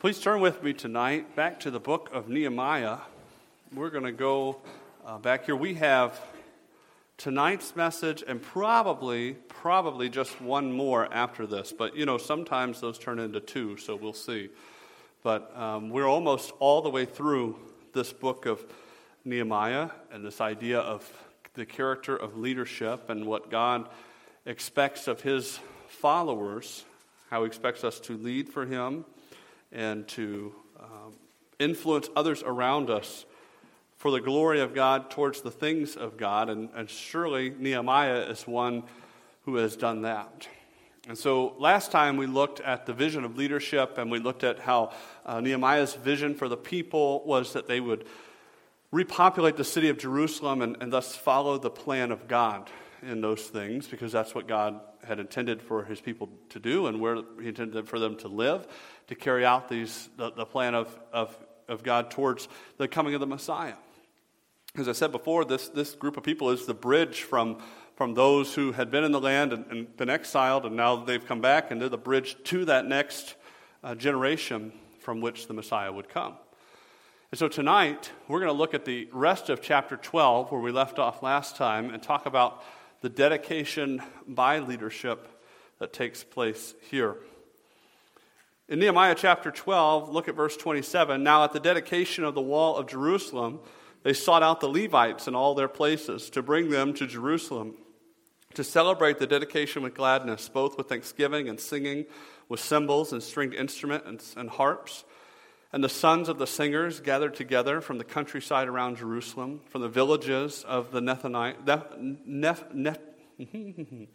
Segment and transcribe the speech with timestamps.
[0.00, 3.00] Please turn with me tonight back to the book of Nehemiah.
[3.74, 4.62] We're going to go
[5.04, 5.54] uh, back here.
[5.54, 6.18] We have
[7.18, 11.74] tonight's message and probably, probably just one more after this.
[11.76, 14.48] But, you know, sometimes those turn into two, so we'll see.
[15.22, 17.56] But um, we're almost all the way through
[17.92, 18.64] this book of
[19.26, 21.06] Nehemiah and this idea of
[21.52, 23.86] the character of leadership and what God
[24.46, 26.86] expects of his followers,
[27.28, 29.04] how he expects us to lead for him
[29.72, 31.14] and to um,
[31.58, 33.24] influence others around us
[33.96, 36.48] for the glory of God towards the things of God.
[36.48, 38.84] And, and surely Nehemiah is one
[39.44, 40.48] who has done that.
[41.08, 44.58] And so last time we looked at the vision of leadership and we looked at
[44.58, 44.92] how
[45.24, 48.06] uh, Nehemiah's vision for the people was that they would
[48.90, 52.70] repopulate the city of Jerusalem and, and thus follow the plan of God
[53.02, 57.00] in those things because that's what God had intended for his people to do and
[57.00, 58.66] where he intended for them to live,
[59.08, 61.36] to carry out these, the, the plan of, of,
[61.68, 63.74] of God towards the coming of the Messiah.
[64.76, 67.58] As I said before, this, this group of people is the bridge from,
[67.96, 71.26] from those who had been in the land and, and been exiled, and now they've
[71.26, 73.34] come back, and they're the bridge to that next
[73.82, 76.34] uh, generation from which the Messiah would come.
[77.32, 80.70] And so tonight, we're going to look at the rest of chapter 12, where we
[80.70, 82.62] left off last time, and talk about
[83.00, 85.28] the dedication by leadership
[85.78, 87.16] that takes place here.
[88.68, 91.22] In Nehemiah chapter 12, look at verse 27.
[91.22, 93.60] Now, at the dedication of the wall of Jerusalem,
[94.02, 97.74] they sought out the Levites in all their places to bring them to Jerusalem
[98.54, 102.06] to celebrate the dedication with gladness, both with thanksgiving and singing,
[102.48, 105.04] with cymbals and stringed instruments and harps.
[105.72, 109.88] And the sons of the singers gathered together from the countryside around Jerusalem, from the
[109.88, 111.64] villages of the Nethanite,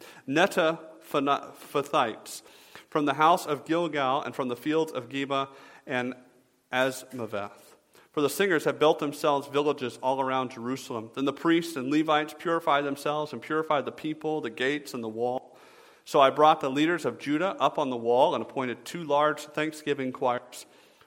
[2.90, 5.48] from the house of Gilgal, and from the fields of Geba
[5.86, 6.14] and
[6.70, 7.50] Azmaveth.
[8.12, 11.10] For the singers have built themselves villages all around Jerusalem.
[11.14, 15.08] Then the priests and Levites purified themselves and purified the people, the gates, and the
[15.08, 15.56] wall.
[16.04, 19.40] So I brought the leaders of Judah up on the wall and appointed two large
[19.40, 20.66] thanksgiving choirs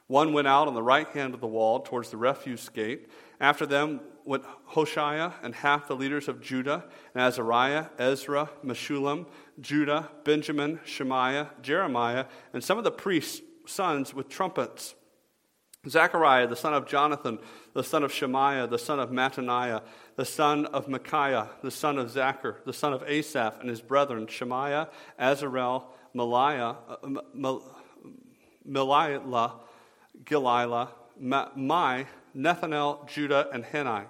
[0.10, 3.08] one went out on the right hand of the wall towards the refuse gate.
[3.40, 6.84] After them went Hoshea and half the leaders of Judah,
[7.14, 9.28] and Azariah, Ezra, Meshullam,
[9.62, 14.96] Judah, Benjamin, Shemaiah, Jeremiah, and some of the priests' sons with trumpets.
[15.88, 17.38] Zechariah, the son of Jonathan,
[17.74, 19.84] the son of Shemaiah, the son of Mattaniah,
[20.16, 24.26] the son of Micaiah, the son of Zaccur, the son of Asaph, and his brethren,
[24.26, 24.90] Shemaiah,
[25.20, 25.84] Azarel,
[26.16, 27.60] Maliah, uh,
[30.26, 34.06] Gililah, Mai, Nethanel, Judah, and Henai,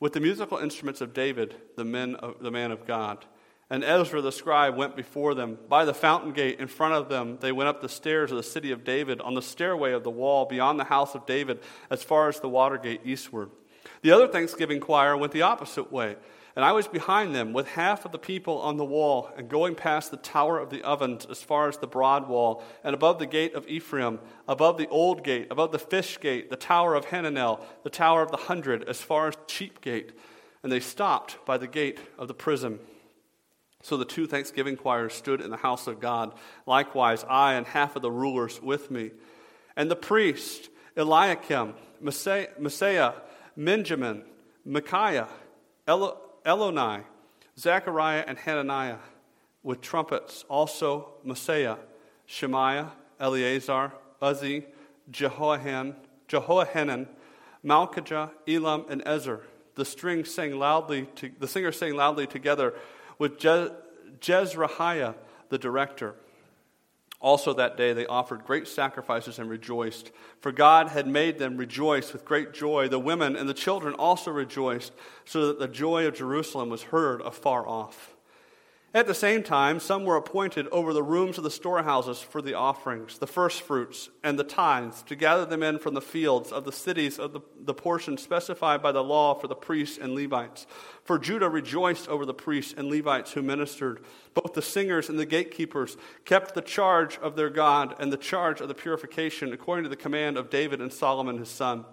[0.00, 3.24] with the musical instruments of David, the, men of, the man of God.
[3.70, 5.58] And Ezra the scribe went before them.
[5.68, 8.42] By the fountain gate in front of them, they went up the stairs of the
[8.42, 12.02] city of David, on the stairway of the wall beyond the house of David, as
[12.02, 13.50] far as the water gate eastward.
[14.02, 16.16] The other thanksgiving choir went the opposite way
[16.54, 19.74] and I was behind them with half of the people on the wall and going
[19.74, 23.26] past the tower of the ovens as far as the broad wall, and above the
[23.26, 27.60] gate of Ephraim, above the old gate, above the fish gate, the tower of Hananel,
[27.84, 30.12] the tower of the hundred, as far as sheep gate.
[30.62, 32.78] And they stopped by the gate of the prison.
[33.82, 36.34] So the two thanksgiving choirs stood in the house of God.
[36.66, 39.10] Likewise, I and half of the rulers with me.
[39.74, 43.14] And the priest, Eliakim, Maaseiah,
[43.56, 44.22] Benjamin,
[44.64, 45.28] Micaiah,
[45.88, 47.04] Elo- Eloni,
[47.58, 48.98] Zechariah, and Hananiah
[49.62, 51.78] with trumpets, also Maaseiah,
[52.26, 54.64] Shemaiah, Eleazar, Uzzi,
[55.10, 55.94] Jehoahan,
[56.28, 57.06] Jehoahanan,
[57.64, 59.42] Malchijah, Elam, and Ezer.
[59.74, 62.74] The string sang loudly to, the singers sang loudly together
[63.18, 63.68] with Je,
[64.20, 65.14] Jezrahiah,
[65.48, 66.16] the director.
[67.22, 70.10] Also, that day they offered great sacrifices and rejoiced,
[70.40, 72.88] for God had made them rejoice with great joy.
[72.88, 74.92] The women and the children also rejoiced,
[75.24, 78.11] so that the joy of Jerusalem was heard afar off.
[78.94, 82.52] At the same time, some were appointed over the rooms of the storehouses for the
[82.52, 86.72] offerings, the firstfruits, and the tithes, to gather them in from the fields of the
[86.72, 90.66] cities of the, the portion specified by the law for the priests and Levites.
[91.04, 94.02] For Judah rejoiced over the priests and Levites who ministered.
[94.34, 95.96] Both the singers and the gatekeepers
[96.26, 99.96] kept the charge of their God and the charge of the purification, according to the
[99.96, 101.86] command of David and Solomon his son.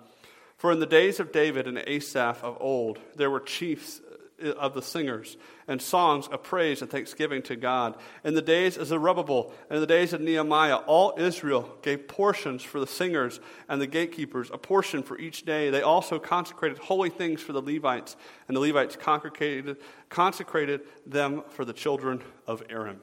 [0.57, 4.01] For in the days of David and Asaph of old, there were chiefs
[4.41, 5.37] of the singers
[5.67, 7.95] and songs of praise and thanksgiving to God.
[8.23, 12.63] In the days of Zerubbabel and in the days of Nehemiah, all Israel gave portions
[12.63, 15.69] for the singers and the gatekeepers, a portion for each day.
[15.69, 18.15] They also consecrated holy things for the Levites,
[18.47, 19.77] and the Levites consecrated,
[20.09, 22.99] consecrated them for the children of Aaron.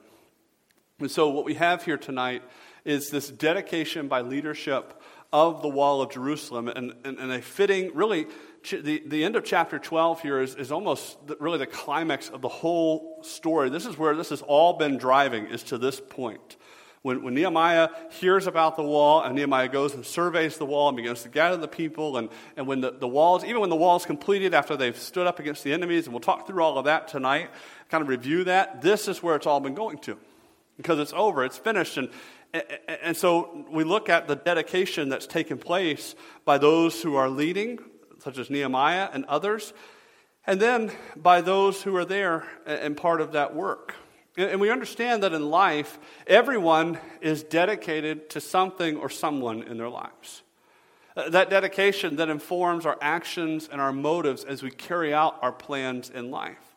[0.98, 2.42] And so, what we have here tonight
[2.86, 6.68] is this dedication by leadership of the wall of Jerusalem.
[6.68, 8.26] And, and, and a fitting, really,
[8.70, 12.48] the, the end of chapter 12 here is, is almost really the climax of the
[12.48, 13.70] whole story.
[13.70, 16.56] This is where this has all been driving, is to this point.
[17.02, 20.96] When, when Nehemiah hears about the wall, and Nehemiah goes and surveys the wall and
[20.96, 23.96] begins to gather the people, and, and when the, the walls, even when the wall
[23.96, 26.86] is completed after they've stood up against the enemies, and we'll talk through all of
[26.86, 27.50] that tonight,
[27.90, 30.18] kind of review that, this is where it's all been going to.
[30.76, 32.10] Because it's over, it's finished, and,
[33.02, 36.14] and so we look at the dedication that's taken place
[36.44, 37.78] by those who are leading,
[38.26, 39.72] such as Nehemiah and others,
[40.48, 43.94] and then by those who are there and part of that work.
[44.36, 45.96] And we understand that in life,
[46.26, 50.42] everyone is dedicated to something or someone in their lives.
[51.16, 55.52] Uh, that dedication that informs our actions and our motives as we carry out our
[55.52, 56.74] plans in life.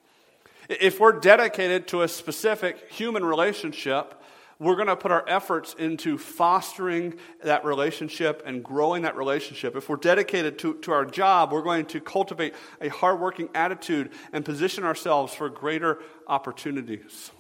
[0.70, 4.14] If we're dedicated to a specific human relationship,
[4.60, 9.76] we're going to put our efforts into fostering that relationship and growing that relationship.
[9.78, 14.44] If we're dedicated to, to our job, we're going to cultivate a hardworking attitude and
[14.44, 17.32] position ourselves for greater opportunities.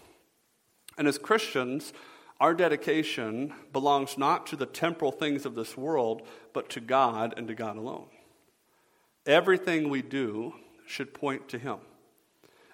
[0.97, 1.91] And as Christians,
[2.39, 6.21] our dedication belongs not to the temporal things of this world,
[6.53, 8.07] but to God and to God alone.
[9.25, 10.53] Everything we do
[10.87, 11.79] should point to Him.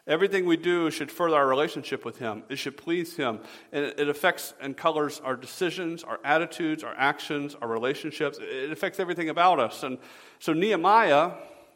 [0.08, 2.44] Everything we do should further our relationship with Him.
[2.48, 3.40] It should please Him.
[3.72, 8.38] And it affects and colors our decisions, our attitudes, our actions, our relationships.
[8.40, 9.82] It affects everything about us.
[9.82, 9.98] And
[10.40, 11.32] so Nehemiah,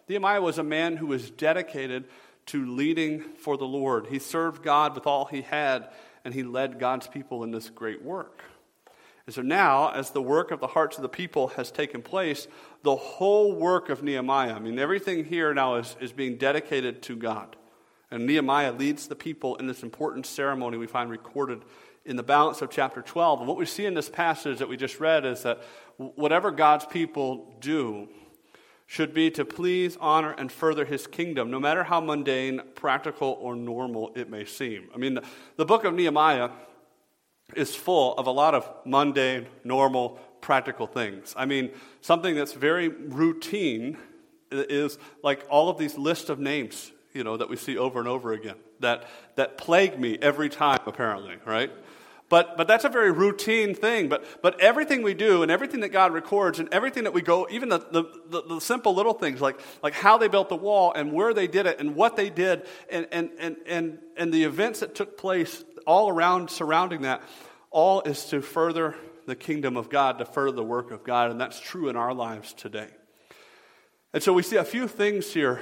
[0.08, 2.06] Nehemiah was a man who was dedicated
[2.48, 4.08] to leading for the Lord.
[4.08, 5.90] He served God with all he had
[6.24, 8.44] and he led God's people in this great work.
[9.25, 12.48] And so now, as the work of the hearts of the people has taken place,
[12.82, 17.16] the whole work of Nehemiah, I mean, everything here now is, is being dedicated to
[17.16, 17.56] God.
[18.12, 21.64] And Nehemiah leads the people in this important ceremony we find recorded
[22.06, 23.40] in the balance of chapter 12.
[23.40, 25.62] And what we see in this passage that we just read is that
[25.98, 28.08] whatever God's people do,
[28.90, 33.56] should be to please, honor, and further his kingdom, no matter how mundane, practical, or
[33.56, 34.90] normal it may seem.
[34.96, 35.24] I mean, the,
[35.58, 36.50] the book of Nehemiah
[37.56, 41.36] is full of a lot of mundane, normal, practical things.
[41.38, 41.70] I mean,
[42.02, 44.00] something that's very routine
[44.52, 48.07] is like all of these lists of names, you know, that we see over and
[48.07, 49.04] over again that,
[49.36, 51.69] that plague me every time, apparently, right?
[52.30, 54.07] But, but that's a very routine thing.
[54.07, 57.45] But, but everything we do and everything that God records and everything that we go,
[57.51, 60.94] even the, the, the, the, simple little things like, like how they built the wall
[60.94, 64.45] and where they did it and what they did and, and, and, and, and the
[64.45, 67.22] events that took place all around surrounding that,
[67.69, 68.95] all is to further
[69.25, 71.31] the kingdom of God, to further the work of God.
[71.31, 72.88] And that's true in our lives today.
[74.13, 75.62] And so we see a few things here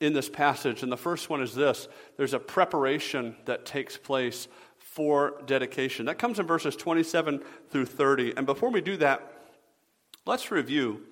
[0.00, 0.82] in this passage.
[0.82, 4.48] And the first one is this there's a preparation that takes place
[4.78, 6.06] for dedication.
[6.06, 8.34] That comes in verses 27 through 30.
[8.36, 9.32] And before we do that,
[10.26, 11.02] let's review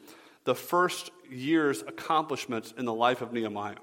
[0.44, 3.76] the first year's accomplishments in the life of Nehemiah.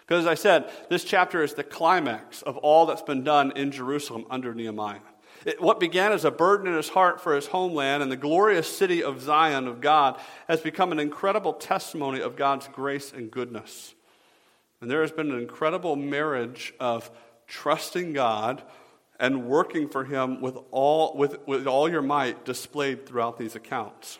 [0.00, 3.72] Because as I said, this chapter is the climax of all that's been done in
[3.72, 5.00] Jerusalem under Nehemiah.
[5.44, 8.68] It, what began as a burden in his heart for his homeland and the glorious
[8.74, 13.94] city of Zion of God has become an incredible testimony of God's grace and goodness.
[14.82, 17.08] And there has been an incredible marriage of
[17.46, 18.64] trusting God
[19.20, 24.18] and working for him with all, with, with all your might displayed throughout these accounts.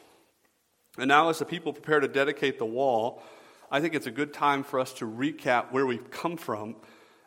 [0.97, 3.25] And now, as the people prepare to dedicate the wall,
[3.73, 6.77] I think it's a good time for us to recap where we've come from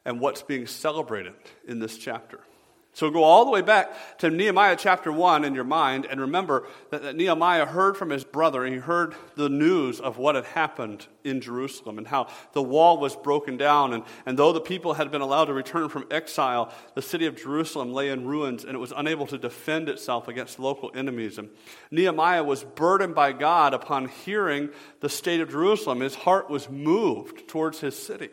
[0.06, 1.34] and what's being celebrated
[1.68, 2.40] in this chapter.
[2.96, 6.66] So go all the way back to Nehemiah chapter 1 in your mind and remember
[6.92, 10.46] that, that, Nehemiah heard from his brother and he heard the news of what had
[10.46, 13.92] happened in Jerusalem and how the wall was broken down.
[13.92, 17.36] And, and though the people had been allowed to return from exile, the city of
[17.36, 21.38] Jerusalem lay in ruins and it was unable to defend itself against local enemies.
[21.38, 21.50] And
[21.92, 24.70] Nehemiah was burdened by God upon hearing
[25.02, 26.00] the state of Jerusalem.
[26.00, 28.30] His heart was moved towards his city.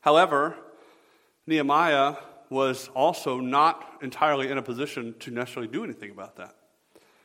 [0.00, 0.56] However,
[1.46, 2.16] Nehemiah
[2.52, 6.54] was also not entirely in a position to necessarily do anything about that.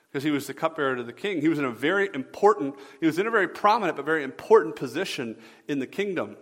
[0.10, 1.41] Because he was the cupbearer to the king.
[1.41, 4.75] He was in a very important, he was in a very prominent but very important
[4.75, 6.38] position in the kingdom.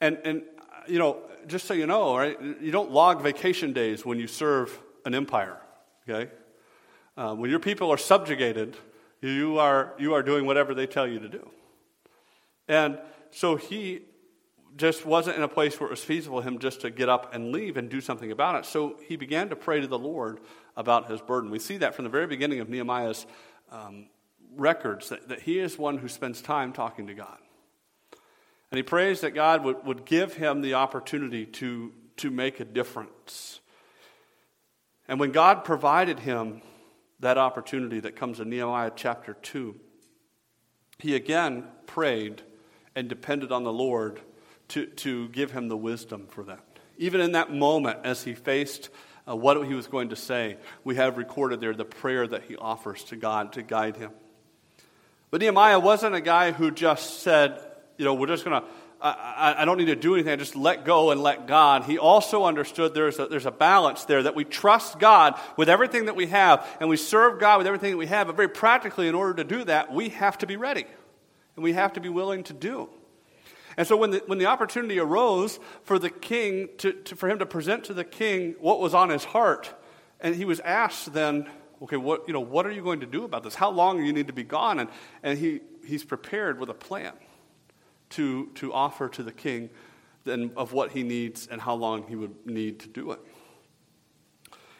[0.00, 0.42] And, and
[0.86, 4.80] you know, just so you know, right, you don't log vacation days when you serve
[5.04, 5.58] an empire,
[6.08, 6.30] okay?
[7.16, 8.76] Uh, when your people are subjugated,
[9.20, 11.50] you are, you are doing whatever they tell you to do.
[12.68, 12.98] And
[13.32, 14.02] so he
[14.76, 17.34] just wasn't in a place where it was feasible for him just to get up
[17.34, 18.66] and leave and do something about it.
[18.66, 20.40] So he began to pray to the Lord
[20.76, 21.50] about his burden.
[21.50, 23.26] We see that from the very beginning of Nehemiah's
[23.70, 24.06] um,
[24.56, 27.38] records, that, that he is one who spends time talking to God.
[28.70, 32.64] And he prays that God would, would give him the opportunity to, to make a
[32.64, 33.60] difference.
[35.06, 36.62] And when God provided him
[37.20, 39.78] that opportunity that comes in Nehemiah chapter 2,
[40.98, 42.42] he again prayed
[42.94, 44.20] and depended on the Lord
[44.72, 46.60] to, to give him the wisdom for that.
[46.98, 48.88] Even in that moment, as he faced
[49.28, 52.56] uh, what he was going to say, we have recorded there the prayer that he
[52.56, 54.10] offers to God to guide him.
[55.30, 57.60] But Nehemiah wasn't a guy who just said,
[57.96, 58.68] you know, we're just going to,
[59.00, 61.84] I, don't need to do anything, I just let go and let God.
[61.84, 66.06] He also understood there's a, there's a balance there that we trust God with everything
[66.06, 68.26] that we have, and we serve God with everything that we have.
[68.26, 70.86] But very practically, in order to do that, we have to be ready,
[71.56, 72.88] and we have to be willing to do.
[73.76, 77.38] And so when the, when the opportunity arose for the king, to, to, for him
[77.38, 79.72] to present to the king what was on his heart,
[80.20, 81.46] and he was asked then,
[81.82, 83.54] okay, what, you know, what are you going to do about this?
[83.54, 84.78] How long do you need to be gone?
[84.78, 84.90] And,
[85.22, 87.12] and he, he's prepared with a plan
[88.10, 89.70] to, to offer to the king
[90.24, 93.20] then of what he needs and how long he would need to do it.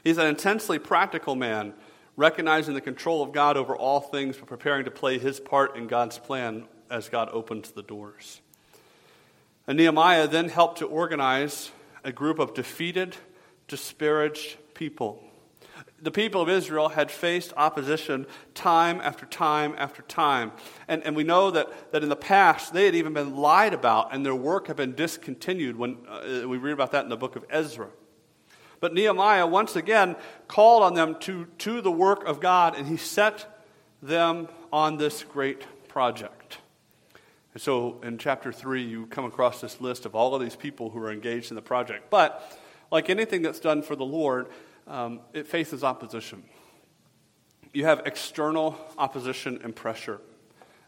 [0.04, 1.74] He's an intensely practical man,
[2.16, 5.86] recognizing the control of God over all things, but preparing to play his part in
[5.86, 8.40] God's plan as God opens the doors.
[9.66, 11.70] And Nehemiah then helped to organize
[12.04, 13.16] a group of defeated,
[13.68, 15.22] disparaged people.
[16.00, 20.50] The people of Israel had faced opposition time after time after time.
[20.88, 24.12] And, and we know that, that in the past they had even been lied about
[24.12, 27.36] and their work had been discontinued when uh, we read about that in the book
[27.36, 27.88] of Ezra.
[28.80, 30.16] But Nehemiah once again
[30.48, 33.64] called on them to, to the work of God and he set
[34.02, 36.41] them on this great project.
[37.54, 40.90] And so in chapter 3, you come across this list of all of these people
[40.90, 42.10] who are engaged in the project.
[42.10, 42.58] But
[42.90, 44.48] like anything that's done for the Lord,
[44.86, 46.44] um, it faces opposition.
[47.72, 50.20] You have external opposition and pressure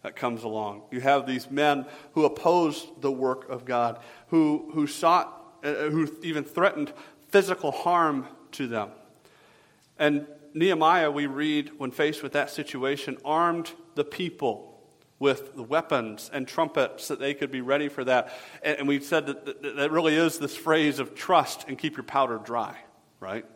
[0.02, 0.82] that comes along.
[0.90, 6.10] You have these men who opposed the work of God, who, who sought, uh, who
[6.22, 6.92] even threatened
[7.28, 8.90] physical harm to them.
[9.98, 14.73] And Nehemiah, we read, when faced with that situation, armed the people
[15.24, 18.30] with the weapons and trumpets that they could be ready for that.
[18.62, 22.04] And, and we said that, that really is this phrase of trust and keep your
[22.04, 22.76] powder dry,
[23.20, 23.46] right?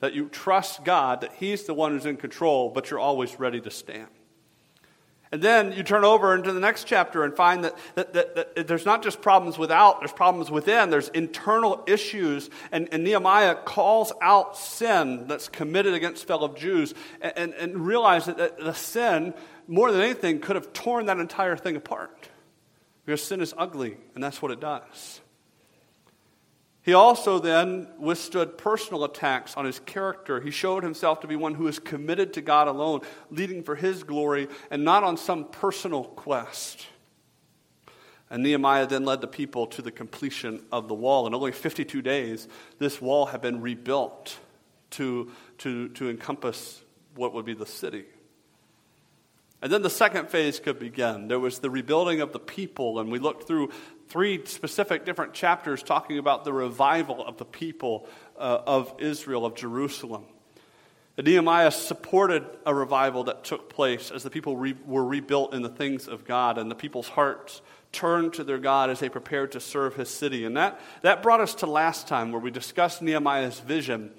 [0.00, 3.60] That you trust God, that He's the one who's in control, but you're always ready
[3.60, 4.08] to stand.
[5.30, 8.66] And then you turn over into the next chapter and find that, that, that, that,
[8.66, 12.48] there's not just problems without, there's problems within, there's internal issues.
[12.70, 18.34] And, and Nehemiah calls out sin that's committed against fellow Jews and, and, and realizes
[18.36, 19.34] that the sin
[19.68, 22.28] more than anything, could have torn that entire thing apart.
[23.04, 25.20] Because sin is ugly, and that's what it does.
[26.82, 30.40] He also then withstood personal attacks on his character.
[30.40, 34.02] He showed himself to be one who is committed to God alone, leading for his
[34.02, 36.86] glory, and not on some personal quest.
[38.30, 41.26] And Nehemiah then led the people to the completion of the wall.
[41.26, 44.36] In only 52 days, this wall had been rebuilt
[44.92, 46.82] to, to, to encompass
[47.14, 48.06] what would be the city.
[49.62, 51.28] And then the second phase could begin.
[51.28, 53.70] There was the rebuilding of the people, and we looked through
[54.08, 59.54] three specific different chapters talking about the revival of the people uh, of Israel, of
[59.54, 60.24] Jerusalem.
[61.16, 65.62] And Nehemiah supported a revival that took place as the people re- were rebuilt in
[65.62, 69.52] the things of God, and the people's hearts turned to their God as they prepared
[69.52, 70.44] to serve his city.
[70.44, 74.10] And that, that brought us to last time, where we discussed Nehemiah's vision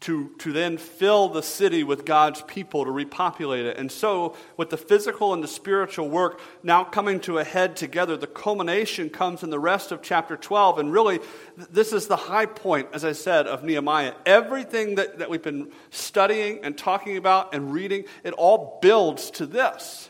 [0.00, 3.76] to, to then fill the city with God's people, to repopulate it.
[3.76, 8.16] And so, with the physical and the spiritual work now coming to a head together,
[8.16, 10.78] the culmination comes in the rest of chapter 12.
[10.78, 11.18] And really,
[11.56, 14.14] this is the high point, as I said, of Nehemiah.
[14.24, 19.46] Everything that, that we've been studying and talking about and reading, it all builds to
[19.46, 20.08] this.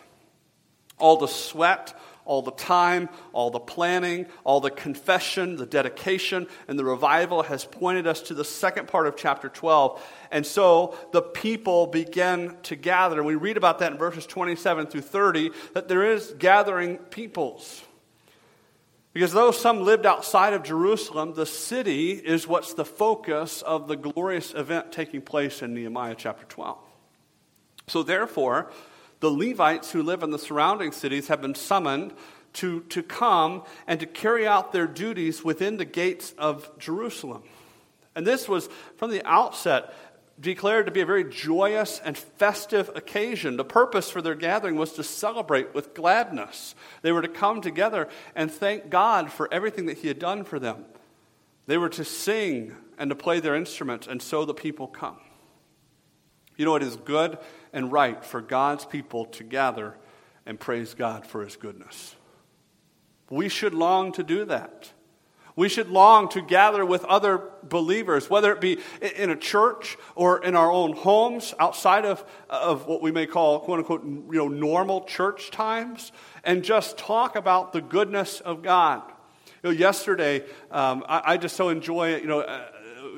[0.98, 6.78] All the sweat, all the time, all the planning, all the confession, the dedication, and
[6.78, 10.00] the revival has pointed us to the second part of chapter 12.
[10.30, 13.16] And so the people begin to gather.
[13.16, 17.82] And we read about that in verses 27 through 30 that there is gathering peoples.
[19.14, 23.96] Because though some lived outside of Jerusalem, the city is what's the focus of the
[23.96, 26.78] glorious event taking place in Nehemiah chapter 12.
[27.86, 28.70] So, therefore,
[29.20, 32.12] the Levites who live in the surrounding cities have been summoned
[32.54, 37.42] to, to come and to carry out their duties within the gates of Jerusalem.
[38.14, 39.94] And this was, from the outset,
[40.40, 43.56] declared to be a very joyous and festive occasion.
[43.56, 46.74] The purpose for their gathering was to celebrate with gladness.
[47.02, 50.58] They were to come together and thank God for everything that He had done for
[50.58, 50.84] them.
[51.66, 55.18] They were to sing and to play their instruments, and so the people come.
[56.58, 57.38] You know, it is good
[57.72, 59.94] and right for God's people to gather
[60.44, 62.16] and praise God for his goodness.
[63.30, 64.92] We should long to do that.
[65.54, 68.78] We should long to gather with other believers, whether it be
[69.16, 73.60] in a church or in our own homes, outside of, of what we may call,
[73.60, 76.12] quote unquote, you know, normal church times,
[76.44, 79.02] and just talk about the goodness of God.
[79.62, 82.64] You know, yesterday, um, I, I, just so enjoy, you know, uh,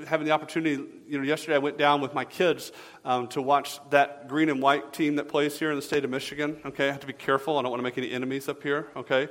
[0.06, 0.82] having the opportunity.
[1.10, 2.70] You know, yesterday I went down with my kids
[3.04, 6.10] um, to watch that green and white team that plays here in the state of
[6.10, 6.56] Michigan.
[6.64, 7.58] Okay, I have to be careful.
[7.58, 8.86] I don't want to make any enemies up here.
[8.94, 9.28] Okay.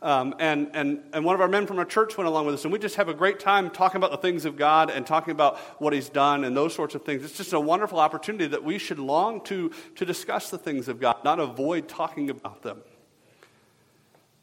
[0.00, 2.62] Um, and, and, and one of our men from our church went along with us,
[2.62, 5.32] and we just have a great time talking about the things of God and talking
[5.32, 7.24] about what He's done and those sorts of things.
[7.24, 11.00] It's just a wonderful opportunity that we should long to, to discuss the things of
[11.00, 12.82] God, not avoid talking about them.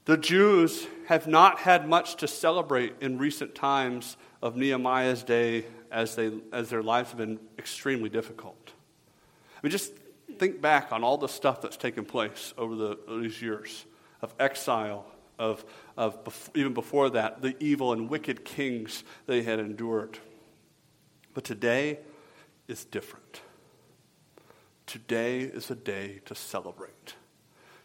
[0.03, 5.63] The Jews have not had much to celebrate in recent times of Nehemiah's day
[5.93, 8.71] as, they, as their lives have been extremely difficult.
[9.55, 9.93] I mean, just
[10.37, 13.85] think back on all the stuff that's taken place over the, these years
[14.21, 15.05] of exile,
[15.37, 15.63] of,
[15.95, 20.17] of even before that, the evil and wicked kings they had endured.
[21.33, 21.99] But today
[22.67, 23.41] is different.
[24.87, 27.15] Today is a day to celebrate.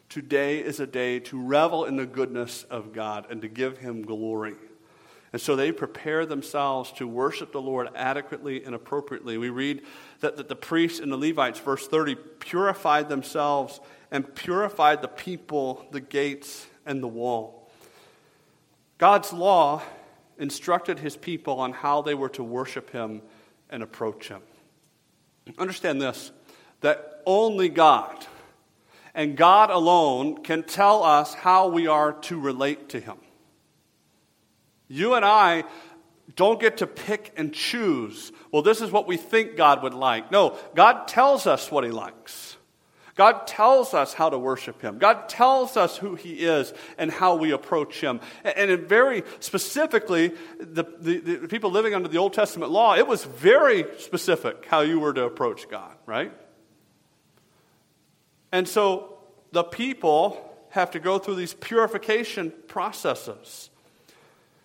[0.09, 4.01] Today is a day to revel in the goodness of God and to give Him
[4.01, 4.55] glory.
[5.31, 9.37] And so they prepare themselves to worship the Lord adequately and appropriately.
[9.37, 9.83] We read
[10.21, 13.79] that, that the priests and the Levites, verse 30, purified themselves
[14.11, 17.69] and purified the people, the gates, and the wall.
[18.97, 19.83] God's law
[20.39, 23.21] instructed his people on how they were to worship him
[23.69, 24.41] and approach him.
[25.57, 26.31] Understand this
[26.81, 28.25] that only God
[29.13, 33.17] and God alone can tell us how we are to relate to Him.
[34.89, 35.63] You and I
[36.35, 38.31] don't get to pick and choose.
[38.51, 40.31] Well, this is what we think God would like.
[40.31, 42.57] No, God tells us what He likes.
[43.15, 44.97] God tells us how to worship Him.
[44.97, 48.21] God tells us who He is and how we approach Him.
[48.45, 53.25] And very specifically, the, the, the, people living under the Old Testament law, it was
[53.25, 56.31] very specific how you were to approach God, right?
[58.53, 59.17] And so
[59.51, 60.37] the people
[60.69, 63.69] have to go through these purification processes.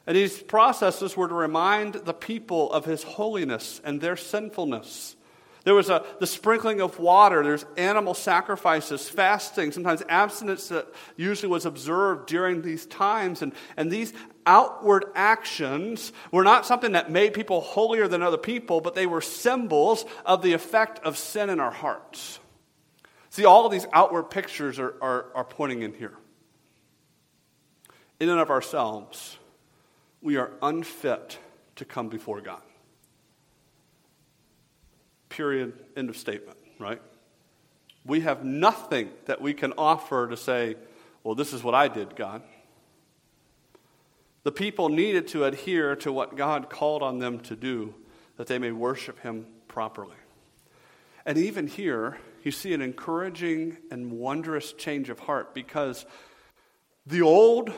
[0.06, 5.16] And these processes were to remind the people of his holiness and their sinfulness.
[5.64, 10.86] There was a, the sprinkling of water, there's animal sacrifices, fasting, sometimes abstinence that
[11.16, 13.40] usually was observed during these times.
[13.40, 14.12] And, and these
[14.44, 19.22] outward actions were not something that made people holier than other people, but they were
[19.22, 22.38] symbols of the effect of sin in our hearts.
[23.30, 26.14] See, all of these outward pictures are, are, are pointing in here.
[28.20, 29.38] In and of ourselves,
[30.24, 31.38] we are unfit
[31.76, 32.62] to come before God.
[35.28, 35.74] Period.
[35.96, 37.00] End of statement, right?
[38.06, 40.76] We have nothing that we can offer to say,
[41.22, 42.42] well, this is what I did, God.
[44.44, 47.94] The people needed to adhere to what God called on them to do
[48.38, 50.16] that they may worship Him properly.
[51.26, 56.06] And even here, you see an encouraging and wondrous change of heart because
[57.06, 57.72] the old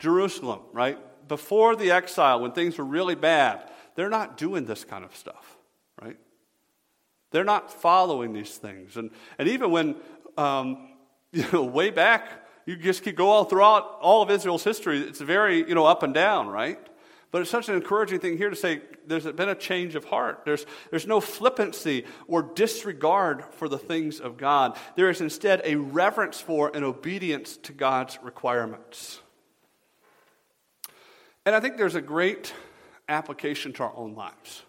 [0.00, 0.98] Jerusalem, right,
[1.32, 5.56] before the exile, when things were really bad, they're not doing this kind of stuff,
[6.02, 6.18] right?
[7.30, 8.98] They're not following these things.
[8.98, 9.96] And, and even when,
[10.36, 10.90] um,
[11.32, 12.28] you know, way back,
[12.66, 16.02] you just could go all throughout all of Israel's history, it's very, you know, up
[16.02, 16.78] and down, right?
[17.30, 20.42] But it's such an encouraging thing here to say there's been a change of heart.
[20.44, 24.76] There's, there's no flippancy or disregard for the things of God.
[24.96, 29.22] There is instead a reverence for and obedience to God's requirements.
[31.44, 32.52] And I think there's a great
[33.08, 34.62] application to our own lives.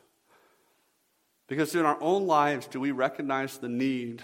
[1.48, 4.24] Because in our own lives, do we recognize the need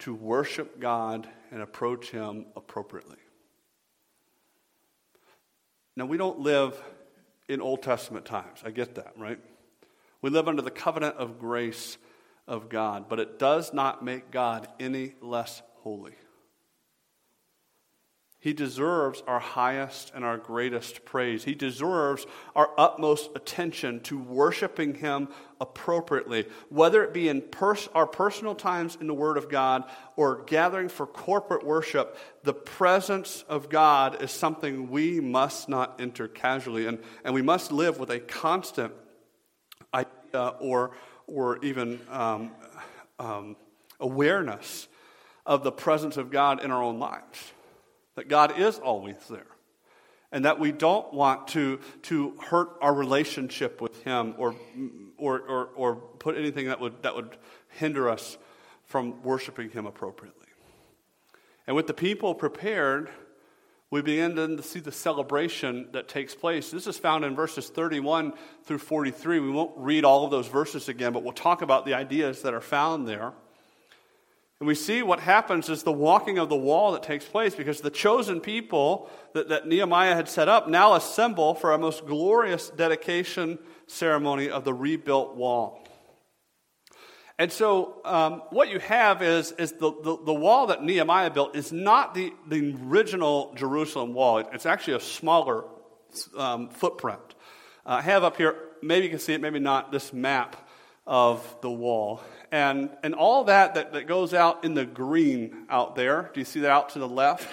[0.00, 3.18] to worship God and approach Him appropriately?
[5.96, 6.80] Now, we don't live
[7.48, 8.60] in Old Testament times.
[8.64, 9.38] I get that, right?
[10.22, 11.98] We live under the covenant of grace
[12.46, 16.14] of God, but it does not make God any less holy.
[18.40, 21.44] He deserves our highest and our greatest praise.
[21.44, 22.26] He deserves
[22.56, 25.28] our utmost attention to worshiping Him
[25.60, 29.84] appropriately, whether it be in pers- our personal times in the Word of God
[30.16, 32.16] or gathering for corporate worship.
[32.42, 37.70] The presence of God is something we must not enter casually, and, and we must
[37.70, 38.94] live with a constant
[39.92, 40.92] idea or,
[41.26, 42.52] or even um,
[43.18, 43.56] um,
[44.00, 44.88] awareness
[45.44, 47.52] of the presence of God in our own lives
[48.20, 49.46] that God is always there,
[50.30, 54.54] and that we don't want to, to hurt our relationship with Him or,
[55.16, 57.38] or, or, or put anything that would, that would
[57.70, 58.36] hinder us
[58.84, 60.48] from worshiping Him appropriately.
[61.66, 63.08] And with the people prepared,
[63.90, 66.70] we begin to see the celebration that takes place.
[66.70, 69.40] This is found in verses 31 through 43.
[69.40, 72.52] We won't read all of those verses again, but we'll talk about the ideas that
[72.52, 73.32] are found there.
[74.60, 77.80] And we see what happens is the walking of the wall that takes place because
[77.80, 82.68] the chosen people that, that Nehemiah had set up now assemble for a most glorious
[82.68, 85.82] dedication ceremony of the rebuilt wall.
[87.38, 91.56] And so, um, what you have is, is the, the, the, wall that Nehemiah built
[91.56, 94.44] is not the, the original Jerusalem wall.
[94.52, 95.64] It's actually a smaller
[96.36, 97.22] um, footprint.
[97.86, 100.68] Uh, I have up here, maybe you can see it, maybe not, this map
[101.06, 102.20] of the wall.
[102.52, 106.44] And, and all that, that that goes out in the green out there, do you
[106.44, 107.48] see that out to the left?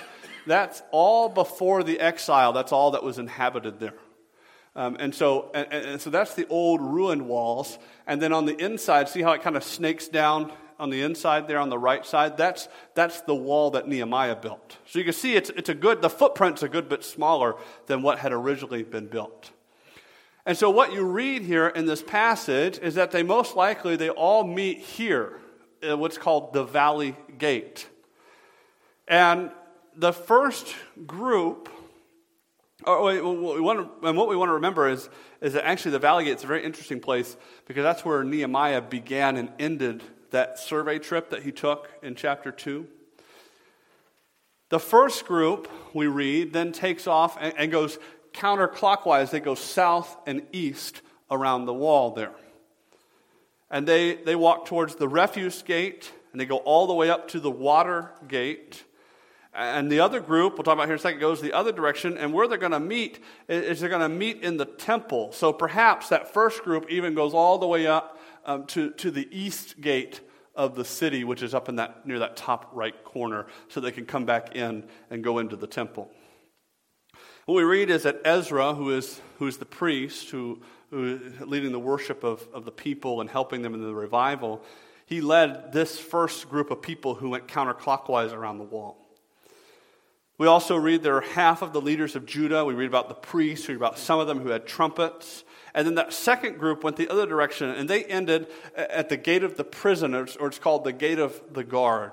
[0.48, 2.54] That's all before the exile.
[2.54, 3.94] That's all that was inhabited there.
[4.76, 7.78] Um, and, so, and, and so that's the old ruined walls.
[8.06, 11.48] And then on the inside, see how it kind of snakes down on the inside
[11.48, 12.38] there on the right side?
[12.38, 14.78] That's, that's the wall that Nehemiah built.
[14.86, 17.56] So you can see it's, it's a good, the footprint's a good bit smaller
[17.88, 19.52] than what had originally been built.
[20.48, 24.10] And so what you read here in this passage is that they most likely, they
[24.10, 25.42] all meet here,
[25.82, 27.86] in what's called the Valley Gate.
[29.10, 29.52] And
[29.94, 30.74] the first
[31.06, 31.68] group
[32.86, 35.10] to, and what we want to remember is,
[35.42, 38.82] is that actually the Valley Gate is a very interesting place because that's where Nehemiah
[38.82, 42.88] began and ended that survey trip that he took in chapter 2.
[44.70, 48.00] The first group we read then takes off and, and goes
[48.38, 49.32] counterclockwise.
[49.32, 52.34] They go south and east around the wall there.
[53.70, 57.28] And they, they walk towards the refuse gate and they go all the way up
[57.30, 58.84] to the water gate.
[59.54, 62.18] And the other group, we'll talk about here in a second, goes the other direction.
[62.18, 63.20] And where they're going to meet
[63.50, 65.32] is they're going to meet in the temple.
[65.32, 69.28] So perhaps that first group even goes all the way up um, to, to the
[69.32, 70.22] east gate
[70.56, 73.92] of the city, which is up in that, near that top right corner, so they
[73.92, 76.12] can come back in and go into the temple.
[77.48, 81.72] What we read is that Ezra, who is, who is the priest, who, who leading
[81.72, 84.62] the worship of, of the people and helping them in the revival,
[85.06, 88.98] he led this first group of people who went counterclockwise around the wall.
[90.38, 92.66] We also read there are half of the leaders of Judah.
[92.66, 95.46] We read about the priests, we read about some of them who had trumpets.
[95.74, 99.44] And then that second group went the other direction, and they ended at the gate
[99.44, 102.12] of the prison, or it's called the gate of the guard.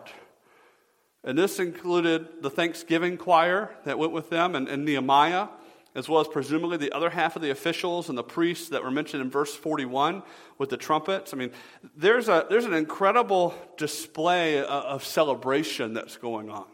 [1.24, 5.48] And this included the Thanksgiving choir that went with them, and, and Nehemiah,
[5.94, 8.90] as well as presumably the other half of the officials and the priests that were
[8.90, 10.22] mentioned in verse 41
[10.58, 11.32] with the trumpets.
[11.32, 11.50] I mean,
[11.96, 16.66] there's, a, there's an incredible display of celebration that's going on.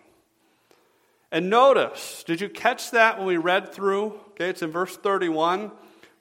[1.30, 4.18] And notice, did you catch that when we read through?
[4.30, 5.70] Okay, it's in verse 31,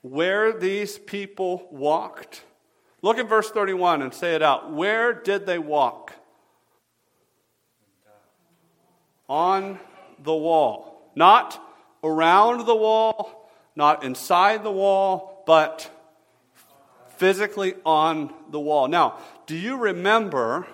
[0.02, 2.44] where these people walked.
[3.02, 4.72] Look at verse 31 and say it out.
[4.72, 6.14] Where did they walk?
[9.30, 9.80] On
[10.22, 11.12] the wall.
[11.16, 11.64] Not
[12.04, 15.90] around the wall, not inside the wall, but
[17.18, 18.88] physically on the wall.
[18.88, 20.68] Now, do you remember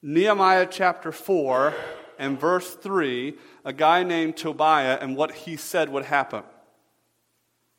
[0.00, 1.74] Nehemiah chapter 4
[2.18, 6.42] and verse 3 a guy named Tobiah and what he said would happen.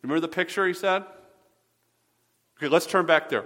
[0.04, 1.04] Remember the picture he said?
[2.58, 3.46] Okay, let's turn back there.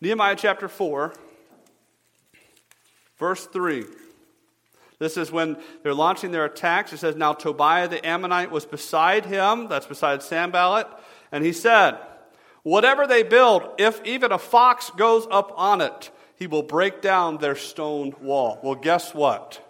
[0.00, 1.14] Nehemiah chapter 4,
[3.18, 3.84] verse 3.
[5.02, 6.92] This is when they're launching their attacks.
[6.92, 10.86] It says, Now Tobiah the Ammonite was beside him, that's beside Sanballat,
[11.32, 11.98] and he said,
[12.62, 17.38] Whatever they build, if even a fox goes up on it, he will break down
[17.38, 18.60] their stone wall.
[18.62, 19.60] Well, guess what?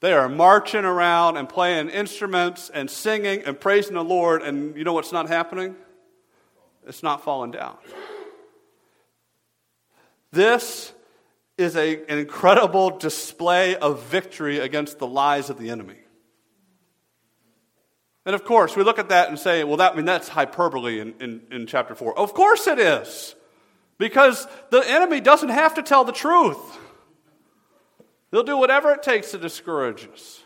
[0.00, 4.84] They are marching around and playing instruments and singing and praising the Lord, and you
[4.84, 5.76] know what's not happening?
[6.86, 7.76] It's not falling down.
[10.32, 10.93] This
[11.56, 15.98] is a, an incredible display of victory against the lies of the enemy.
[18.26, 20.98] And of course, we look at that and say, well, that, I mean, that's hyperbole
[20.98, 22.18] in, in, in chapter 4.
[22.18, 23.34] Of course it is.
[23.98, 26.58] Because the enemy doesn't have to tell the truth.
[28.30, 30.40] They'll do whatever it takes to discourage us.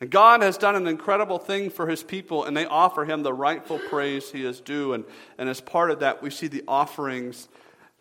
[0.00, 3.32] And God has done an incredible thing for his people, and they offer him the
[3.32, 4.94] rightful praise he is due.
[4.94, 5.04] And,
[5.38, 7.48] and as part of that, we see the offerings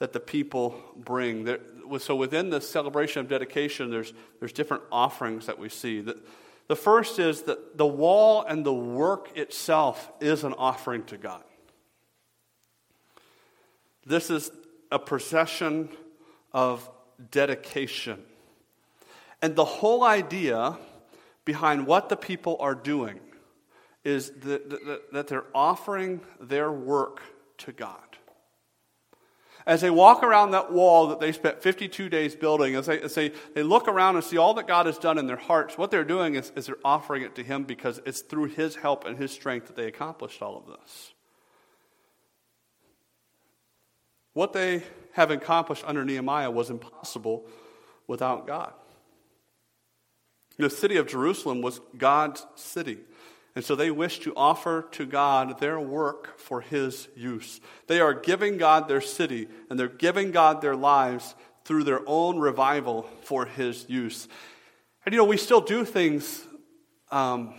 [0.01, 1.47] that the people bring.
[1.99, 6.01] So within the celebration of dedication, there's, there's different offerings that we see.
[6.01, 6.19] The,
[6.67, 11.43] the first is that the wall and the work itself is an offering to God.
[14.03, 14.49] This is
[14.91, 15.89] a procession
[16.51, 16.89] of
[17.29, 18.23] dedication.
[19.39, 20.79] And the whole idea
[21.45, 23.19] behind what the people are doing
[24.03, 27.21] is that, that, that they're offering their work
[27.59, 28.10] to God.
[29.65, 33.13] As they walk around that wall that they spent 52 days building, as they, as
[33.13, 35.91] they, they look around and see all that God has done in their hearts, what
[35.91, 39.17] they're doing is, is they're offering it to Him because it's through His help and
[39.17, 41.13] His strength that they accomplished all of this.
[44.33, 47.45] What they have accomplished under Nehemiah was impossible
[48.07, 48.73] without God.
[50.57, 52.99] The city of Jerusalem was God's city.
[53.55, 57.59] And so they wish to offer to God their work for His use.
[57.87, 61.35] They are giving God their city and they're giving God their lives
[61.65, 64.27] through their own revival for His use.
[65.05, 66.45] And you know, we still do things,
[67.11, 67.55] um,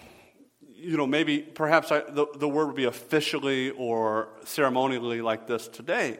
[0.60, 5.68] you know, maybe perhaps I, the, the word would be officially or ceremonially like this
[5.68, 6.18] today.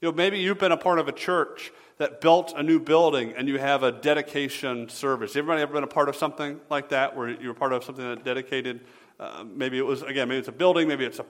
[0.00, 3.34] You know, maybe you've been a part of a church that built a new building
[3.36, 5.36] and you have a dedication service.
[5.36, 8.04] Everybody ever been a part of something like that where you were part of something
[8.04, 8.80] that dedicated?
[9.18, 11.26] Uh, maybe it was, again, maybe it's a building, maybe it's a,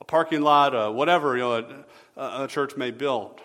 [0.00, 1.84] a parking lot, uh, whatever you know,
[2.16, 3.40] a, a church may build.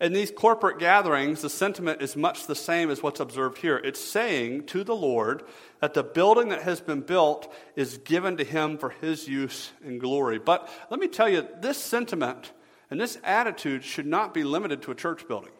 [0.00, 3.76] In these corporate gatherings, the sentiment is much the same as what's observed here.
[3.76, 5.44] It's saying to the Lord
[5.80, 10.00] that the building that has been built is given to him for his use and
[10.00, 10.40] glory.
[10.40, 12.50] But let me tell you, this sentiment
[12.92, 15.50] and this attitude should not be limited to a church building.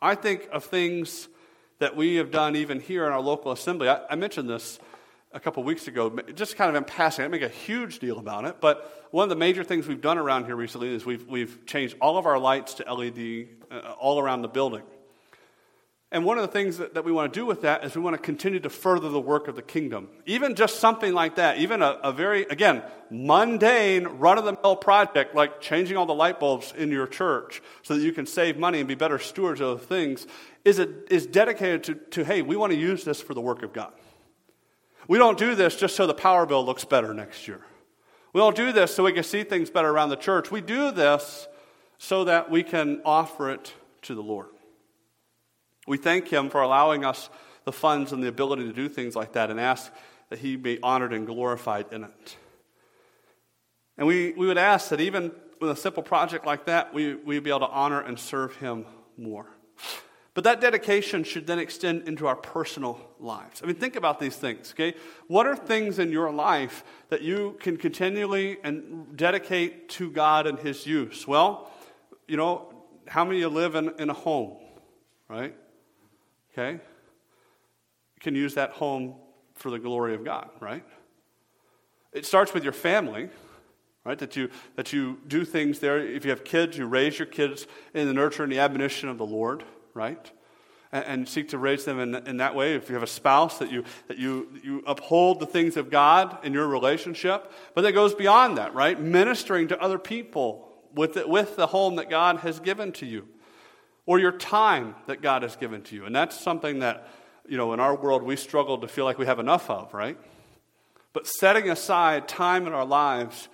[0.00, 1.28] I think of things
[1.80, 3.90] that we have done even here in our local assembly.
[3.90, 4.78] I, I mentioned this
[5.32, 7.26] a couple weeks ago, just kind of in passing.
[7.26, 10.16] I make a huge deal about it, but one of the major things we've done
[10.16, 14.18] around here recently is we've, we've changed all of our lights to LED uh, all
[14.18, 14.84] around the building.
[16.12, 18.02] And one of the things that, that we want to do with that is we
[18.02, 20.08] want to continue to further the work of the kingdom.
[20.26, 24.74] Even just something like that, even a, a very, again, mundane, run of the mill
[24.74, 28.58] project like changing all the light bulbs in your church so that you can save
[28.58, 30.26] money and be better stewards of things,
[30.64, 33.62] is, a, is dedicated to, to, hey, we want to use this for the work
[33.62, 33.92] of God.
[35.06, 37.60] We don't do this just so the power bill looks better next year.
[38.32, 40.50] We don't do this so we can see things better around the church.
[40.50, 41.46] We do this
[41.98, 44.48] so that we can offer it to the Lord.
[45.90, 47.28] We thank Him for allowing us
[47.64, 49.92] the funds and the ability to do things like that and ask
[50.28, 52.36] that He be honored and glorified in it.
[53.98, 57.42] And we, we would ask that even with a simple project like that, we, we'd
[57.42, 58.86] be able to honor and serve Him
[59.18, 59.46] more.
[60.34, 63.60] But that dedication should then extend into our personal lives.
[63.60, 64.94] I mean, think about these things, okay?
[65.26, 70.56] What are things in your life that you can continually and dedicate to God and
[70.56, 71.26] His use?
[71.26, 71.68] Well,
[72.28, 72.72] you know,
[73.08, 74.56] how many of you live in, in a home,
[75.28, 75.56] right?
[76.52, 76.80] Okay?
[78.20, 79.14] Can use that home
[79.54, 80.84] for the glory of God, right?
[82.12, 83.28] It starts with your family,
[84.04, 84.18] right?
[84.18, 85.98] That you, that you do things there.
[85.98, 89.18] If you have kids, you raise your kids in the nurture and the admonition of
[89.18, 90.30] the Lord, right?
[90.92, 92.74] And, and seek to raise them in, in that way.
[92.74, 96.38] If you have a spouse, that you, that you, you uphold the things of God
[96.44, 97.52] in your relationship.
[97.74, 99.00] But that goes beyond that, right?
[99.00, 103.28] Ministering to other people with the, with the home that God has given to you
[104.10, 106.04] or your time that God has given to you.
[106.04, 107.06] And that's something that,
[107.48, 110.18] you know, in our world we struggle to feel like we have enough of, right?
[111.12, 113.48] But setting aside time in our lives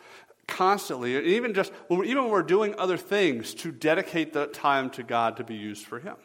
[0.49, 5.37] constantly, even just even when we're doing other things, to dedicate that time to God
[5.37, 6.17] to be used for Him.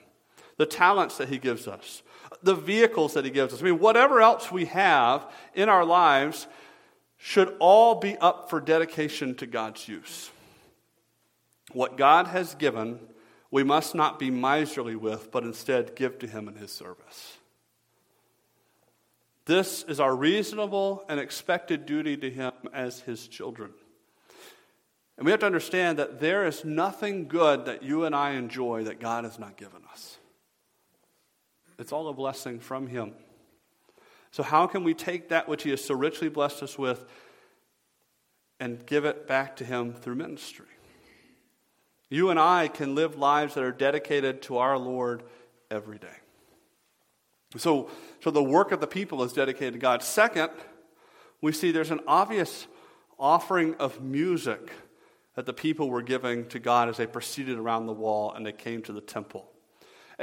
[0.56, 2.02] The talents that He gives us,
[2.42, 3.60] the vehicles that He gives us.
[3.60, 6.48] I mean, whatever else we have in our lives
[7.18, 10.32] should all be up for dedication to God's use.
[11.74, 12.98] What God has given
[13.52, 17.38] we must not be miserly with, but instead give to him in his service.
[19.46, 23.72] This is our reasonable and expected duty to him as his children.
[25.18, 28.86] And we have to understand that there is nothing good that you and I enjoy
[28.86, 30.18] that God has not given us.
[31.78, 33.14] It's all a blessing from him.
[34.32, 37.04] So, how can we take that which he has so richly blessed us with
[38.60, 40.68] and give it back to him through ministry?
[42.12, 45.24] You and I can live lives that are dedicated to our Lord
[45.72, 46.08] every day.
[47.56, 50.04] So, so the work of the people is dedicated to God.
[50.04, 50.50] Second,
[51.42, 52.68] we see there's an obvious
[53.18, 54.72] offering of music
[55.36, 58.52] that the people were giving to God as they proceeded around the wall and they
[58.52, 59.50] came to the temple.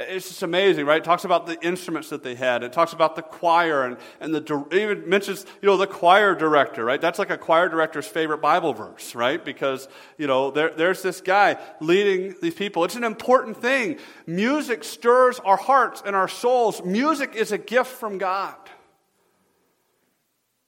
[0.01, 0.99] It's just amazing, right?
[0.99, 2.63] It talks about the instruments that they had.
[2.63, 6.85] It talks about the choir and, and the, even mentions, you know, the choir director,
[6.85, 7.01] right?
[7.01, 9.43] That's like a choir director's favorite Bible verse, right?
[9.43, 12.85] Because, you know, there, there's this guy leading these people.
[12.85, 13.97] It's an important thing.
[14.25, 16.81] Music stirs our hearts and our souls.
[16.81, 18.55] Music is a gift from God.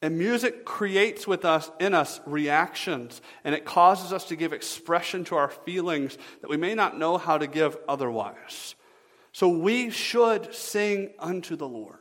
[0.02, 5.24] And music creates with us, in us, reactions, and it causes us to give expression
[5.26, 8.76] to our feelings that we may not know how to give otherwise.
[9.34, 11.98] So we should sing unto the Lord.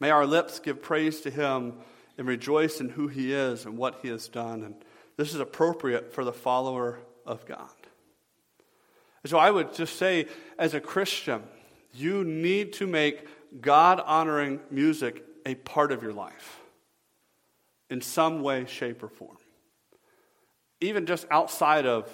[0.00, 1.74] May our lips give praise to him
[2.16, 4.62] and rejoice in who he is and what he has done.
[4.62, 4.74] And
[5.16, 7.68] This is appropriate for the follower of God.
[9.22, 10.26] And So I would just say,
[10.58, 11.42] as a Christian,
[11.92, 13.26] you need to make
[13.60, 16.60] God honoring music a part of your life
[17.90, 19.36] in some way, shape, or form.
[20.80, 22.10] Even just outside of,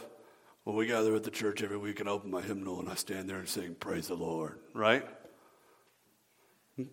[0.71, 3.29] well, we gather at the church every week and open my hymnal and I stand
[3.29, 5.05] there and sing, Praise the Lord, right?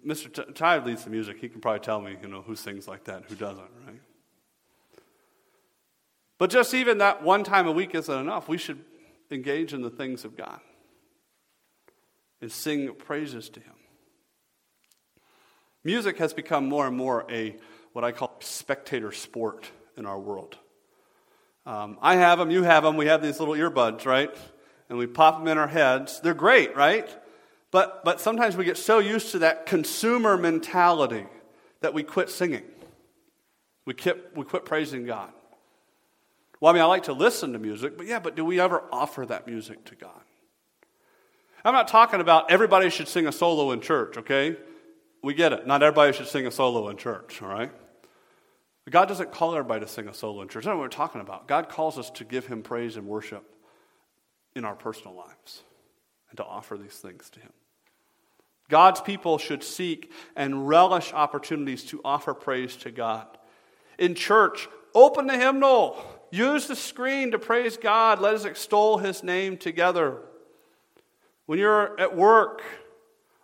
[0.03, 0.33] Mr.
[0.33, 1.37] T- Ty leads the music.
[1.39, 4.01] He can probably tell me, you know, who sings like that who doesn't, right?
[6.39, 8.49] But just even that one time a week isn't enough.
[8.49, 8.83] We should
[9.29, 10.59] engage in the things of God
[12.41, 13.75] and sing praises to Him.
[15.83, 17.55] Music has become more and more a
[17.93, 20.57] what I call spectator sport in our world.
[21.67, 22.95] Um, I have them, you have them.
[22.95, 24.33] We have these little earbuds, right?
[24.87, 26.21] And we pop them in our heads.
[26.21, 27.13] They're great, right?
[27.71, 31.25] But, but sometimes we get so used to that consumer mentality
[31.81, 32.63] that we quit singing.
[33.83, 35.29] We quit, we quit praising God.
[36.61, 38.83] Well, I mean, I like to listen to music, but yeah, but do we ever
[38.89, 40.21] offer that music to God?
[41.65, 44.55] I'm not talking about everybody should sing a solo in church, okay?
[45.21, 45.67] We get it.
[45.67, 47.73] Not everybody should sing a solo in church, all right?
[48.91, 50.63] God doesn't call everybody to sing a solo in church.
[50.63, 51.47] That's what we're talking about.
[51.47, 53.43] God calls us to give Him praise and worship
[54.55, 55.61] in our personal lives
[56.29, 57.51] and to offer these things to Him.
[58.69, 63.25] God's people should seek and relish opportunities to offer praise to God.
[63.97, 65.97] In church, open the hymnal.
[66.31, 68.19] Use the screen to praise God.
[68.19, 70.17] Let us extol his name together.
[71.45, 72.61] When you're at work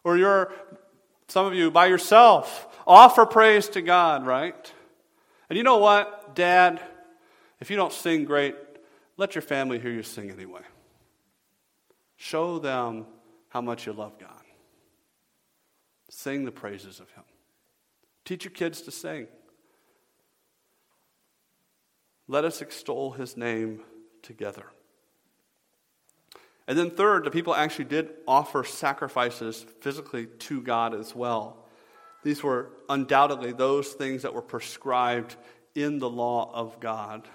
[0.03, 0.51] or you're,
[1.29, 4.73] some of you, by yourself, offer praise to God, right?
[5.49, 6.81] And you know what, Dad?
[7.59, 8.55] If you don't sing great,
[9.17, 10.61] let your family hear you sing anyway.
[12.17, 13.05] Show them
[13.49, 14.29] how much you love God.
[16.09, 17.23] Sing the praises of Him.
[18.25, 19.27] Teach your kids to sing.
[22.27, 23.81] Let us extol his name
[24.21, 24.65] together.
[26.67, 31.62] And then, third, the people actually did offer sacrifices physically to God as well.
[32.23, 35.35] These were undoubtedly those things that were prescribed
[35.75, 37.27] in the law of God.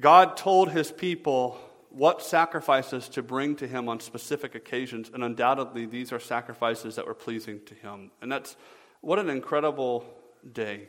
[0.00, 1.58] God told his people
[1.90, 7.06] what sacrifices to bring to him on specific occasions, and undoubtedly these are sacrifices that
[7.06, 8.10] were pleasing to him.
[8.20, 8.56] And that's
[9.00, 10.04] what an incredible
[10.50, 10.88] day.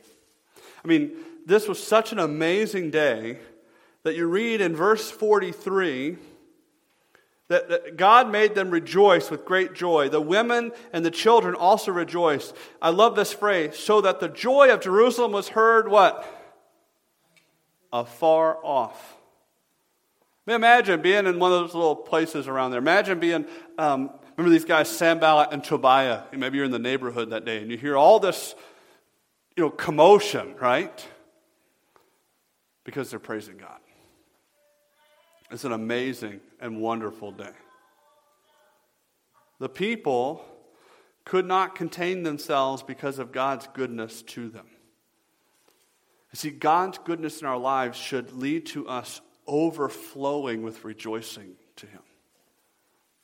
[0.83, 1.11] I mean,
[1.45, 3.39] this was such an amazing day
[4.03, 6.17] that you read in verse 43
[7.49, 10.07] that, that, God made them rejoice with great joy.
[10.07, 12.55] The women and the children also rejoiced.
[12.81, 16.25] I love this phrase so that the joy of Jerusalem was heard what?
[17.91, 19.17] Afar off.
[20.47, 22.79] Imagine being in one of those little places around there.
[22.79, 23.45] Imagine being,
[23.77, 26.23] um, remember these guys, Sanballat and Tobiah.
[26.31, 28.53] Maybe you're in the neighborhood that day and you hear all this
[29.55, 31.05] you know, commotion, right?
[32.83, 33.79] Because they're praising God.
[35.51, 37.51] It's an amazing and wonderful day.
[39.59, 40.45] The people
[41.25, 44.67] could not contain themselves because of God's goodness to them.
[46.31, 51.87] You see, God's goodness in our lives should lead to us overflowing with rejoicing to
[51.87, 52.01] Him.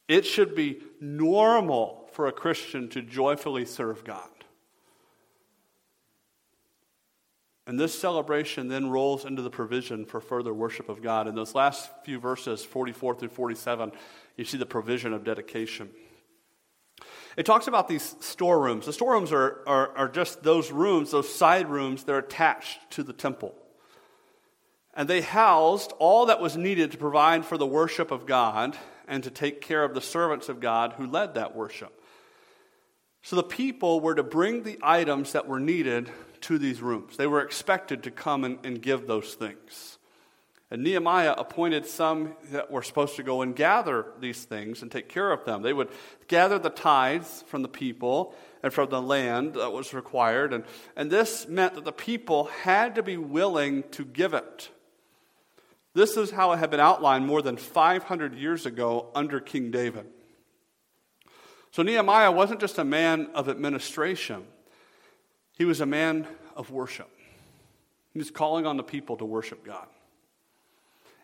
[0.07, 4.29] It should be normal for a Christian to joyfully serve God.
[7.67, 11.27] And this celebration then rolls into the provision for further worship of God.
[11.27, 13.91] In those last few verses, 44 through 47,
[14.37, 15.89] you see the provision of dedication.
[17.37, 18.85] It talks about these storerooms.
[18.85, 23.13] The storerooms are, are, are just those rooms, those side rooms, they're attached to the
[23.13, 23.55] temple.
[24.93, 29.23] And they housed all that was needed to provide for the worship of God and
[29.23, 32.01] to take care of the servants of God who led that worship.
[33.21, 36.09] So the people were to bring the items that were needed
[36.45, 37.17] to these rooms.
[37.17, 39.97] They were expected to come and, and give those things.
[40.69, 45.09] And Nehemiah appointed some that were supposed to go and gather these things and take
[45.09, 45.61] care of them.
[45.61, 45.89] They would
[46.27, 50.53] gather the tithes from the people and from the land that was required.
[50.53, 50.63] And,
[50.95, 54.69] and this meant that the people had to be willing to give it.
[55.95, 60.05] This is how it had been outlined more than 500 years ago under King David.
[61.71, 64.45] So Nehemiah wasn't just a man of administration,
[65.55, 67.09] he was a man of worship.
[68.13, 69.87] He was calling on the people to worship God.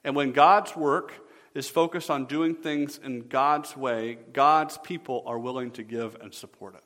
[0.04, 1.14] And when God's work
[1.54, 6.34] is focused on doing things in God's way, God's people are willing to give and
[6.34, 6.84] support it.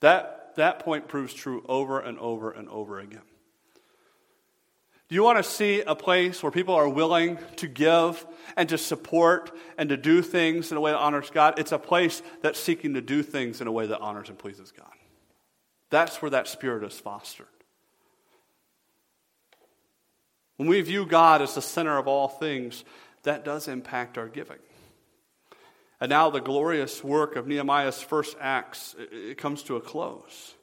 [0.00, 3.22] That, that point proves true over and over and over again.
[5.08, 8.76] Do you want to see a place where people are willing to give and to
[8.76, 11.58] support and to do things in a way that honors God?
[11.58, 14.70] It's a place that's seeking to do things in a way that honors and pleases
[14.70, 14.97] God.
[15.90, 17.46] That's where that spirit is fostered.
[20.56, 22.84] When we view God as the center of all things,
[23.22, 24.58] that does impact our giving.
[26.00, 30.54] And now the glorious work of Nehemiah's first acts it comes to a close.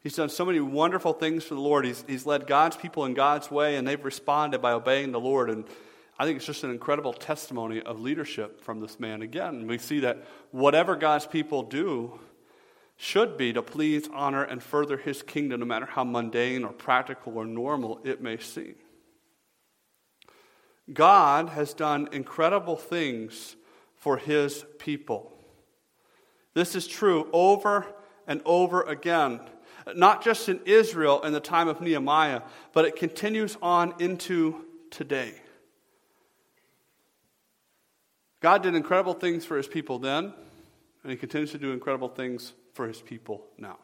[0.00, 1.84] He's done so many wonderful things for the Lord.
[1.84, 5.50] He's, he's led God's people in God's way, and they've responded by obeying the Lord.
[5.50, 5.64] And
[6.18, 9.22] I think it's just an incredible testimony of leadership from this man.
[9.22, 12.20] Again, we see that whatever God's people do
[12.96, 17.36] should be to please, honor, and further his kingdom, no matter how mundane or practical
[17.36, 18.74] or normal it may seem.
[20.92, 23.56] God has done incredible things
[23.96, 25.32] for his people.
[26.54, 27.86] This is true over
[28.26, 29.40] and over again,
[29.94, 32.42] not just in Israel in the time of Nehemiah,
[32.72, 35.34] but it continues on into today.
[38.40, 40.32] God did incredible things for his people then,
[41.02, 43.78] and he continues to do incredible things for his people now.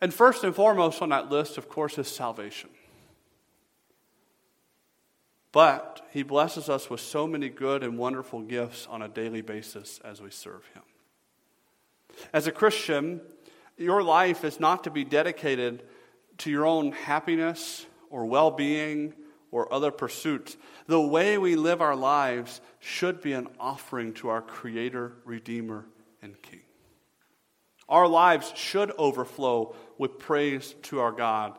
[0.00, 2.70] And first and foremost on that list, of course, is salvation.
[5.52, 10.00] But he blesses us with so many good and wonderful gifts on a daily basis
[10.04, 10.82] as we serve him.
[12.32, 13.20] As a Christian,
[13.76, 15.84] your life is not to be dedicated
[16.38, 19.14] to your own happiness or well being
[19.52, 20.56] or other pursuits.
[20.86, 25.86] The way we live our lives should be an offering to our Creator, Redeemer,
[26.22, 26.60] and King.
[27.90, 31.58] Our lives should overflow with praise to our God.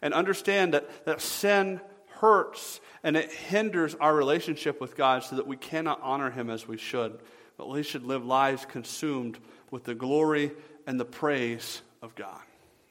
[0.00, 5.46] And understand that, that sin hurts and it hinders our relationship with God so that
[5.46, 7.18] we cannot honor Him as we should.
[7.56, 9.38] But we should live lives consumed
[9.70, 10.52] with the glory
[10.86, 12.40] and the praise of God.